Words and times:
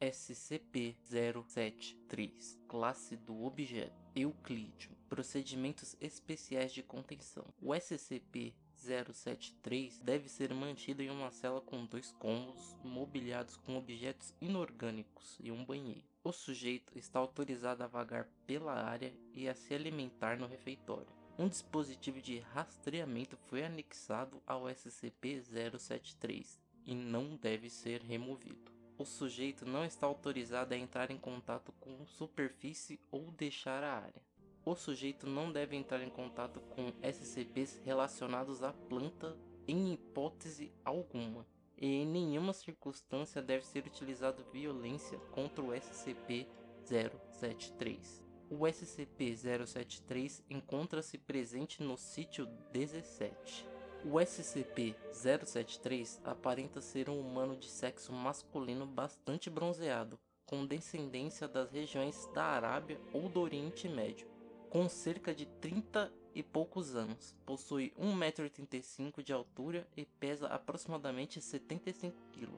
SCP-073 0.00 2.56
Classe 2.68 3.16
do 3.16 3.44
Objeto 3.44 4.00
Euclídeo 4.14 4.92
Procedimentos 5.08 5.96
Especiais 6.00 6.72
de 6.72 6.84
Contenção 6.84 7.44
O 7.60 7.70
SCP-073 7.70 10.00
deve 10.02 10.28
ser 10.28 10.54
mantido 10.54 11.02
em 11.02 11.10
uma 11.10 11.32
cela 11.32 11.60
com 11.60 11.84
dois 11.84 12.12
cômodos 12.12 12.76
mobiliados 12.84 13.56
com 13.56 13.76
objetos 13.76 14.32
inorgânicos 14.40 15.36
e 15.40 15.50
um 15.50 15.64
banheiro. 15.64 16.04
O 16.22 16.30
sujeito 16.32 16.96
está 16.96 17.18
autorizado 17.18 17.82
a 17.82 17.88
vagar 17.88 18.28
pela 18.46 18.74
área 18.74 19.12
e 19.34 19.48
a 19.48 19.54
se 19.54 19.74
alimentar 19.74 20.38
no 20.38 20.46
refeitório. 20.46 21.12
Um 21.36 21.48
dispositivo 21.48 22.22
de 22.22 22.38
rastreamento 22.38 23.36
foi 23.36 23.64
anexado 23.64 24.40
ao 24.46 24.62
SCP-073 24.64 26.60
e 26.84 26.94
não 26.94 27.34
deve 27.36 27.68
ser 27.68 28.02
removido. 28.02 28.77
O 28.98 29.04
sujeito 29.04 29.64
não 29.64 29.84
está 29.84 30.08
autorizado 30.08 30.74
a 30.74 30.76
entrar 30.76 31.12
em 31.12 31.16
contato 31.16 31.72
com 31.80 32.04
superfície 32.04 32.98
ou 33.12 33.30
deixar 33.30 33.84
a 33.84 33.94
área. 33.94 34.20
O 34.64 34.74
sujeito 34.74 35.24
não 35.24 35.52
deve 35.52 35.76
entrar 35.76 36.02
em 36.02 36.10
contato 36.10 36.60
com 36.60 36.92
SCPs 37.00 37.80
relacionados 37.84 38.64
à 38.64 38.72
planta 38.72 39.36
em 39.68 39.92
hipótese 39.92 40.72
alguma 40.84 41.46
e 41.76 41.86
em 41.86 42.04
nenhuma 42.04 42.52
circunstância 42.52 43.40
deve 43.40 43.64
ser 43.64 43.86
utilizada 43.86 44.42
violência 44.52 45.16
contra 45.30 45.62
o 45.62 45.68
SCP-073. 45.68 48.20
O 48.50 48.66
SCP-073 48.66 50.42
encontra-se 50.50 51.18
presente 51.18 51.84
no 51.84 51.96
sítio 51.96 52.46
17. 52.72 53.77
O 54.04 54.12
SCP-073 54.12 56.20
aparenta 56.24 56.80
ser 56.80 57.10
um 57.10 57.20
humano 57.20 57.56
de 57.56 57.68
sexo 57.68 58.12
masculino 58.12 58.86
bastante 58.86 59.50
bronzeado, 59.50 60.18
com 60.46 60.64
descendência 60.64 61.48
das 61.48 61.70
regiões 61.70 62.26
da 62.32 62.44
Arábia 62.44 63.00
ou 63.12 63.28
do 63.28 63.40
Oriente 63.40 63.88
Médio, 63.88 64.28
com 64.70 64.88
cerca 64.88 65.34
de 65.34 65.46
30 65.46 66.12
e 66.34 66.42
poucos 66.42 66.94
anos, 66.94 67.34
possui 67.44 67.92
1,85m 67.98 69.22
de 69.22 69.32
altura 69.32 69.86
e 69.96 70.04
pesa 70.04 70.46
aproximadamente 70.46 71.40
75 71.40 72.16
kg, 72.32 72.50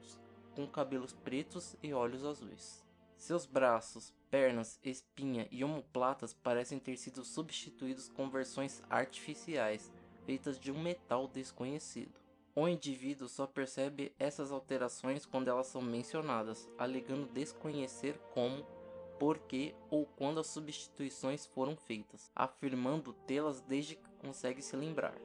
com 0.55 0.67
cabelos 0.67 1.13
pretos 1.13 1.75
e 1.81 1.91
olhos 1.91 2.23
azuis. 2.23 2.85
Seus 3.17 3.45
braços, 3.45 4.13
pernas, 4.29 4.79
espinha 4.83 5.47
e 5.51 5.63
omoplatas 5.63 6.33
parecem 6.33 6.79
ter 6.79 6.97
sido 6.97 7.23
substituídos 7.23 8.09
com 8.09 8.29
versões 8.29 8.81
artificiais, 8.89 9.91
feitas 10.25 10.59
de 10.59 10.71
um 10.71 10.81
metal 10.81 11.27
desconhecido. 11.27 12.19
O 12.53 12.67
indivíduo 12.67 13.29
só 13.29 13.47
percebe 13.47 14.13
essas 14.19 14.51
alterações 14.51 15.25
quando 15.25 15.47
elas 15.47 15.67
são 15.67 15.81
mencionadas, 15.81 16.69
alegando 16.77 17.31
desconhecer 17.31 18.19
como 18.33 18.65
por 19.17 19.37
que 19.37 19.73
ou 19.89 20.05
quando 20.05 20.39
as 20.39 20.47
substituições 20.47 21.45
foram 21.45 21.75
feitas, 21.75 22.29
afirmando 22.35 23.13
tê-las 23.25 23.61
desde 23.61 23.95
que 23.95 24.09
consegue 24.19 24.61
se 24.61 24.75
lembrar. 24.75 25.15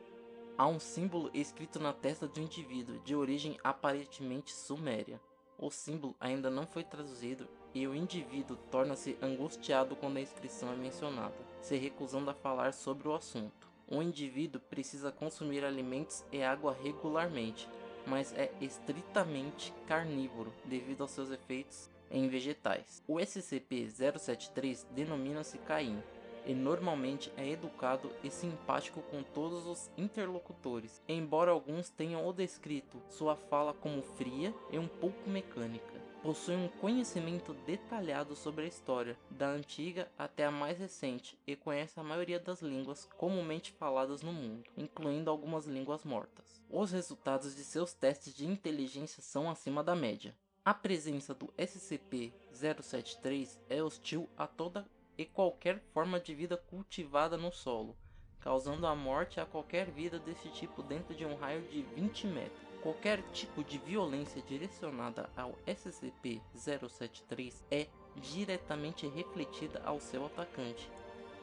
Há 0.59 0.67
um 0.69 0.79
símbolo 0.79 1.31
escrito 1.35 1.81
na 1.81 1.93
testa 1.93 2.29
do 2.29 2.41
indivíduo, 2.41 3.01
de 3.01 3.17
origem 3.17 3.59
aparentemente 3.65 4.53
suméria. 4.53 5.21
O 5.59 5.71
símbolo 5.71 6.15
ainda 6.21 6.51
não 6.51 6.67
foi 6.67 6.85
traduzido 6.85 7.49
e 7.75 7.87
o 7.87 7.95
indivíduo 7.95 8.57
torna-se 8.71 9.19
angustiado 9.21 9.97
quando 9.97 10.19
a 10.19 10.21
inscrição 10.21 10.73
é 10.73 10.77
mencionada, 10.77 11.37
se 11.61 11.77
recusando 11.77 12.31
a 12.31 12.35
falar 12.35 12.73
sobre 12.73 13.09
o 13.09 13.15
assunto. 13.15 13.76
O 13.89 14.03
indivíduo 14.03 14.61
precisa 14.61 15.13
consumir 15.13 15.65
alimentos 15.65 16.25
e 16.33 16.43
água 16.43 16.77
regularmente, 16.83 17.69
mas 18.07 18.33
é 18.33 18.51
estritamente 18.61 19.73
carnívoro 19.87 20.53
devido 20.65 21.03
aos 21.03 21.13
seus 21.13 21.31
efeitos 21.31 21.89
em 22.11 22.29
vegetais. 22.29 23.03
O 23.07 23.15
SCP-073 23.17 24.87
denomina-se 24.91 25.59
Caim 25.59 26.03
e 26.45 26.55
normalmente 26.55 27.33
é 27.37 27.49
educado 27.49 28.11
e 28.23 28.31
simpático 28.31 29.03
com 29.03 29.23
todos 29.23 29.67
os 29.67 29.91
interlocutores, 29.99 31.03
embora 31.09 31.51
alguns 31.51 31.91
tenham 31.91 32.27
o 32.27 32.33
descrito 32.33 33.03
sua 33.09 33.35
fala 33.35 33.75
como 33.75 34.03
fria 34.03 34.55
e 34.71 34.79
um 34.79 34.87
pouco 34.87 35.29
mecânica. 35.29 35.96
Possui 36.27 36.57
um 36.57 36.67
conhecimento 36.67 37.55
detalhado 37.55 38.35
sobre 38.35 38.65
a 38.65 38.67
história, 38.67 39.17
da 39.31 39.49
antiga 39.49 40.11
até 40.19 40.45
a 40.45 40.51
mais 40.51 40.77
recente, 40.77 41.39
e 41.47 41.55
conhece 41.55 42.01
a 42.01 42.03
maioria 42.03 42.41
das 42.41 42.61
línguas 42.61 43.09
comumente 43.17 43.71
faladas 43.71 44.23
no 44.23 44.33
mundo, 44.33 44.65
incluindo 44.77 45.31
algumas 45.31 45.67
línguas 45.67 46.03
mortas. 46.03 46.61
Os 46.69 46.91
resultados 46.91 47.55
de 47.55 47.63
seus 47.63 47.93
testes 47.93 48.35
de 48.35 48.45
inteligência 48.45 49.23
são 49.23 49.49
acima 49.49 49.85
da 49.85 49.95
média. 49.95 50.35
A 50.65 50.75
presença 50.75 51.33
do 51.33 51.47
SCP-073 51.57 53.61
é 53.71 53.81
hostil 53.81 54.29
a 54.37 54.49
toda 54.49 54.85
e 55.17 55.25
qualquer 55.25 55.79
forma 55.95 56.19
de 56.19 56.35
vida 56.35 56.57
cultivada 56.57 57.37
no 57.37 57.53
solo, 57.53 57.97
causando 58.41 58.89
a 58.89 58.97
morte 58.97 59.39
a 59.39 59.47
qualquer 59.47 59.93
vida 59.93 60.19
desse 60.19 60.49
tipo 60.49 60.83
dentro 60.83 61.15
de 61.15 61.25
um 61.25 61.37
raio 61.37 61.63
de 61.69 61.83
20 61.83 62.27
metros. 62.27 62.67
Qualquer 62.87 63.21
tipo 63.33 63.65
de 63.65 63.79
violência 63.79 64.41
direcionada 64.43 65.29
ao 65.37 65.59
SCP-073 65.67 67.65
é 67.69 67.89
diretamente 68.15 69.09
refletida 69.09 69.83
ao 69.85 69.99
seu 69.99 70.25
atacante, 70.25 70.89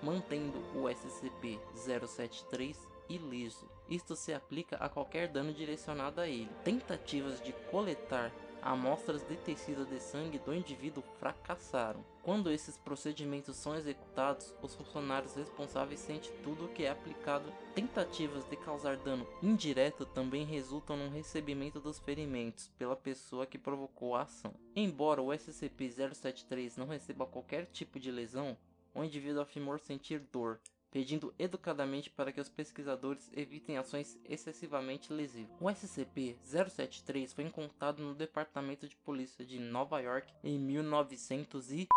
mantendo 0.01 0.59
o 0.73 0.83
SCP-073 0.83 2.77
ileso. 3.09 3.69
Isto 3.89 4.15
se 4.15 4.33
aplica 4.33 4.77
a 4.77 4.87
qualquer 4.87 5.27
dano 5.27 5.51
direcionado 5.51 6.21
a 6.21 6.29
ele. 6.29 6.49
Tentativas 6.63 7.41
de 7.41 7.51
coletar 7.69 8.31
amostras 8.63 9.23
de 9.23 9.35
tecido 9.35 9.85
de 9.85 9.99
sangue 9.99 10.39
do 10.39 10.53
indivíduo 10.53 11.03
fracassaram. 11.19 12.03
Quando 12.21 12.49
esses 12.49 12.77
procedimentos 12.77 13.57
são 13.57 13.75
executados, 13.75 14.53
os 14.61 14.73
funcionários 14.75 15.35
responsáveis 15.35 15.99
sentem 15.99 16.31
tudo 16.41 16.65
o 16.65 16.69
que 16.69 16.83
é 16.83 16.89
aplicado. 16.89 17.51
Tentativas 17.75 18.45
de 18.49 18.55
causar 18.55 18.97
dano 18.97 19.27
indireto 19.41 20.05
também 20.05 20.45
resultam 20.45 20.95
no 20.95 21.09
recebimento 21.09 21.79
dos 21.79 21.99
ferimentos 21.99 22.69
pela 22.77 22.95
pessoa 22.95 23.45
que 23.45 23.57
provocou 23.57 24.15
a 24.15 24.21
ação. 24.21 24.53
Embora 24.75 25.21
o 25.21 25.27
SCP-073 25.27 26.77
não 26.77 26.87
receba 26.87 27.25
qualquer 27.25 27.65
tipo 27.65 27.99
de 27.99 28.11
lesão, 28.11 28.57
o 28.95 29.03
indivíduo 29.03 29.41
afirmou 29.41 29.77
sentir 29.77 30.19
dor, 30.31 30.59
pedindo 30.93 31.33
educadamente 31.39 32.11
para 32.11 32.31
que 32.31 32.39
os 32.39 32.47
pesquisadores 32.47 33.31
evitem 33.35 33.79
ações 33.79 34.15
excessivamente 34.29 35.11
lesivas. 35.11 35.57
O 35.59 35.65
SCP-073 35.65 37.33
foi 37.33 37.45
encontrado 37.45 38.03
no 38.03 38.13
Departamento 38.13 38.87
de 38.87 38.95
Polícia 38.97 39.43
de 39.43 39.57
Nova 39.57 39.99
York 39.99 40.31
em 40.43 40.59
1900 40.59 41.71
e 41.71 41.87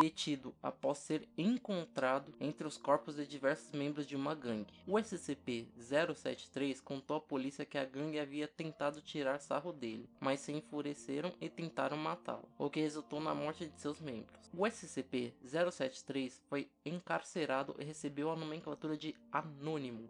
detido 0.00 0.54
após 0.62 0.98
ser 0.98 1.28
encontrado 1.36 2.34
entre 2.40 2.66
os 2.66 2.76
corpos 2.76 3.16
de 3.16 3.26
diversos 3.26 3.72
membros 3.72 4.06
de 4.06 4.16
uma 4.16 4.34
gangue. 4.34 4.72
O 4.86 4.94
SCP-073 4.94 6.80
contou 6.82 7.16
à 7.16 7.20
polícia 7.20 7.64
que 7.64 7.78
a 7.78 7.84
gangue 7.84 8.18
havia 8.18 8.48
tentado 8.48 9.00
tirar 9.00 9.38
sarro 9.40 9.72
dele, 9.72 10.08
mas 10.20 10.40
se 10.40 10.52
enfureceram 10.52 11.32
e 11.40 11.48
tentaram 11.48 11.96
matá-lo, 11.96 12.48
o 12.58 12.70
que 12.70 12.80
resultou 12.80 13.20
na 13.20 13.34
morte 13.34 13.66
de 13.66 13.80
seus 13.80 14.00
membros. 14.00 14.50
O 14.52 14.62
SCP-073 14.64 16.40
foi 16.48 16.70
encarcerado 16.84 17.74
e 17.78 17.84
recebeu 17.84 18.30
a 18.30 18.36
nomenclatura 18.36 18.96
de 18.96 19.14
Anônimo, 19.30 20.08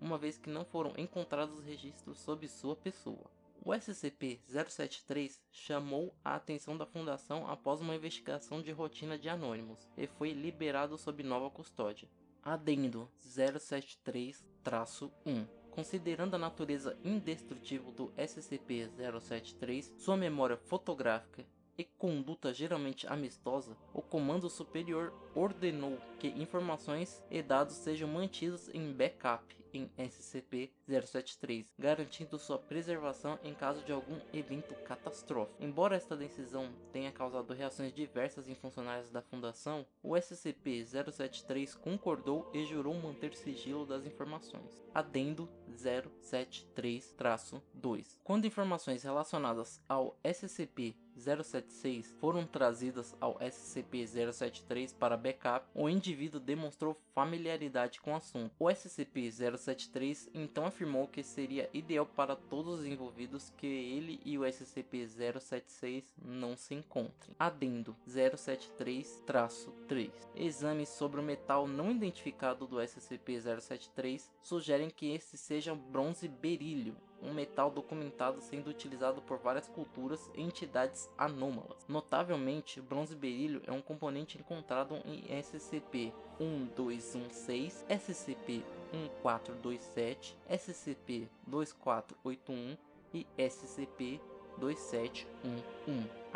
uma 0.00 0.16
vez 0.16 0.38
que 0.38 0.50
não 0.50 0.64
foram 0.64 0.92
encontrados 0.96 1.60
registros 1.60 2.18
sobre 2.18 2.48
sua 2.48 2.76
pessoa. 2.76 3.30
O 3.64 3.70
SCP-073 3.70 5.40
chamou 5.50 6.14
a 6.24 6.36
atenção 6.36 6.76
da 6.76 6.86
Fundação 6.86 7.46
após 7.46 7.80
uma 7.80 7.94
investigação 7.94 8.62
de 8.62 8.72
rotina 8.72 9.18
de 9.18 9.28
anônimos 9.28 9.88
e 9.96 10.06
foi 10.06 10.32
liberado 10.32 10.96
sob 10.96 11.22
nova 11.22 11.50
custódia. 11.50 12.08
Adendo 12.42 13.10
073-1 13.20 15.46
Considerando 15.70 16.34
a 16.34 16.38
natureza 16.38 16.98
indestrutível 17.04 17.92
do 17.92 18.08
SCP-073, 18.16 19.92
sua 19.96 20.16
memória 20.16 20.56
fotográfica 20.56 21.46
e 21.78 21.84
conduta 21.84 22.52
geralmente 22.52 23.06
amistosa, 23.06 23.76
o 23.94 24.02
Comando 24.02 24.50
Superior 24.50 25.14
ordenou 25.34 25.96
que 26.18 26.28
informações 26.28 27.22
e 27.30 27.40
dados 27.40 27.76
sejam 27.76 28.08
mantidos 28.08 28.68
em 28.74 28.92
backup 28.92 29.56
em 29.72 29.88
SCP-073, 29.98 31.72
garantindo 31.78 32.38
sua 32.38 32.58
preservação 32.58 33.38
em 33.44 33.54
caso 33.54 33.82
de 33.84 33.92
algum 33.92 34.18
evento 34.32 34.74
catastrófico. 34.82 35.62
Embora 35.62 35.94
esta 35.96 36.16
decisão 36.16 36.68
tenha 36.92 37.12
causado 37.12 37.54
reações 37.54 37.92
diversas 37.92 38.48
em 38.48 38.54
funcionários 38.54 39.10
da 39.10 39.20
Fundação, 39.22 39.86
o 40.02 40.14
SCP-073 40.14 41.76
concordou 41.76 42.50
e 42.54 42.64
jurou 42.64 42.94
manter 42.94 43.34
sigilo 43.34 43.84
das 43.86 44.06
informações. 44.06 44.82
Adendo 44.94 45.48
073-2 45.70 48.18
Quando 48.24 48.46
informações 48.46 49.02
relacionadas 49.02 49.82
ao 49.88 50.16
SCP 50.24 50.96
SCP-076 51.18 52.14
foram 52.20 52.46
trazidas 52.46 53.16
ao 53.20 53.38
SCP-073 53.38 54.94
para 54.94 55.16
backup, 55.16 55.66
o 55.74 55.88
indivíduo 55.88 56.40
demonstrou 56.40 56.96
familiaridade 57.14 58.00
com 58.00 58.12
o 58.12 58.16
assunto. 58.16 58.52
O 58.58 58.66
SCP-073 58.66 60.30
então 60.32 60.66
afirmou 60.66 61.08
que 61.08 61.22
seria 61.22 61.68
ideal 61.72 62.06
para 62.06 62.36
todos 62.36 62.80
os 62.80 62.86
envolvidos 62.86 63.52
que 63.56 63.66
ele 63.66 64.20
e 64.24 64.38
o 64.38 64.42
SCP-076 64.42 66.04
não 66.24 66.56
se 66.56 66.74
encontrem. 66.74 67.34
Adendo 67.38 67.96
073-3 68.08 70.10
Exames 70.34 70.88
sobre 70.90 71.20
o 71.20 71.22
metal 71.22 71.66
não 71.66 71.90
identificado 71.90 72.66
do 72.66 72.76
SCP-073 72.76 74.28
sugerem 74.42 74.90
que 74.90 75.12
este 75.12 75.36
seja 75.36 75.74
bronze 75.74 76.28
berílio, 76.28 76.96
um 77.22 77.32
metal 77.32 77.70
documentado 77.70 78.40
sendo 78.40 78.70
utilizado 78.70 79.22
por 79.22 79.38
várias 79.38 79.68
culturas 79.68 80.28
e 80.34 80.42
entidades 80.42 81.08
anômalas. 81.16 81.86
Notavelmente, 81.88 82.80
bronze 82.80 83.14
berílio 83.14 83.62
é 83.66 83.72
um 83.72 83.80
componente 83.80 84.36
encontrado 84.38 84.96
em 85.04 85.22
SCP-1216, 85.40 87.84
SCP-1427, 87.88 90.34
SCP-2481 90.50 92.76
e 93.12 93.24
SCP-2711. 93.38 94.18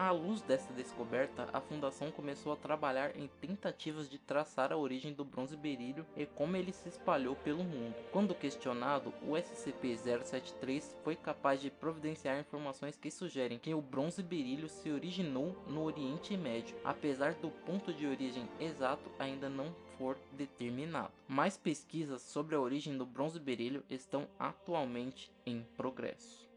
À 0.02 0.10
luz 0.10 0.42
dessa 0.42 0.72
descoberta, 0.72 1.48
a 1.52 1.60
Fundação 1.60 2.10
começou 2.10 2.52
a 2.52 2.56
trabalhar 2.56 3.16
em 3.16 3.28
tentativas 3.40 4.10
de 4.10 4.18
traçar 4.18 4.72
a 4.72 4.76
origem 4.76 5.12
do 5.12 5.24
bronze 5.24 5.56
berílio 5.56 6.04
e 6.16 6.26
como 6.26 6.56
ele 6.56 6.72
se 6.72 6.88
espalhou 6.88 7.36
pelo 7.36 7.62
mundo. 7.62 7.94
Quando 8.10 8.34
questionado, 8.34 9.14
o 9.22 9.34
SCP-073 9.34 10.96
foi 11.04 11.14
capaz 11.14 11.60
de 11.60 11.70
providenciar 11.70 12.36
informações 12.40 12.96
que 12.96 13.12
sugerem 13.12 13.60
que 13.60 13.72
o 13.72 13.80
bronze 13.80 14.24
berílio 14.24 14.68
se 14.68 14.90
originou 14.90 15.56
no 15.68 15.84
Oriente 15.84 16.36
Médio, 16.36 16.76
apesar 16.82 17.34
do 17.34 17.52
ponto 17.64 17.94
de 17.94 18.04
origem 18.04 18.48
exato 18.58 19.08
ainda 19.20 19.48
não 19.48 19.72
for 19.96 20.18
determinado. 20.32 21.12
Mais 21.28 21.56
pesquisas 21.56 22.22
sobre 22.22 22.56
a 22.56 22.60
origem 22.60 22.98
do 22.98 23.06
bronze 23.06 23.38
berílio 23.38 23.84
estão 23.88 24.26
atualmente 24.36 25.30
em 25.46 25.62
progresso. 25.76 26.51